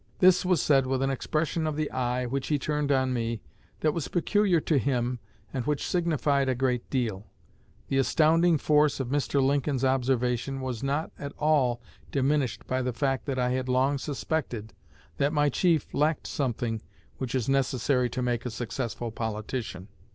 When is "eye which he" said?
1.91-2.57